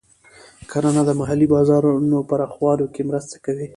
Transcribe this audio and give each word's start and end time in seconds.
کرنه 0.71 1.01
د 1.05 1.11
محلي 1.19 1.47
بازارونو 1.53 2.17
پراخولو 2.29 2.85
کې 2.93 3.01
مرسته 3.09 3.35
کوي. 3.45 3.67